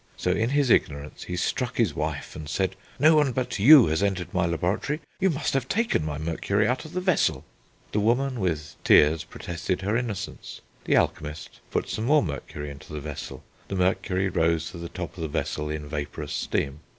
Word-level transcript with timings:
So 0.17 0.31
in 0.31 0.49
his 0.49 0.71
ignorance 0.71 1.25
he 1.25 1.35
struck 1.35 1.77
his 1.77 1.93
wife, 1.93 2.35
and 2.35 2.49
said: 2.49 2.75
'No 2.97 3.15
one 3.15 3.33
but 3.33 3.59
you 3.59 3.85
has 3.85 4.01
entered 4.01 4.33
my 4.33 4.47
laboratory; 4.47 4.99
you 5.19 5.29
must 5.29 5.53
have 5.53 5.67
taken 5.69 6.03
my 6.03 6.17
Mercury 6.17 6.67
out 6.67 6.85
of 6.85 6.93
the 6.93 6.99
vessel.' 7.01 7.45
The 7.91 7.99
woman, 7.99 8.39
with 8.39 8.77
tears, 8.83 9.23
protested 9.23 9.81
her 9.83 9.95
innocence. 9.95 10.61
The 10.85 10.95
Alchemist 10.97 11.59
put 11.69 11.87
some 11.87 12.05
more 12.05 12.23
Mercury 12.23 12.71
into 12.71 12.91
the 12.91 12.99
vessel.... 12.99 13.43
The 13.67 13.75
Mercury 13.75 14.27
rose 14.27 14.71
to 14.71 14.79
the 14.79 14.89
top 14.89 15.17
of 15.17 15.21
the 15.21 15.27
vessel 15.27 15.69
in 15.69 15.87
vaporous 15.87 16.33
steam. 16.33 16.79